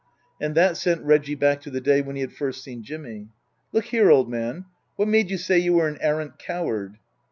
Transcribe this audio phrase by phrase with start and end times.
[0.41, 3.27] And that sent Reggie back to the day when he had first seen Jimmy."
[3.71, 6.97] Look here, old man, what made you say you were an arrant coward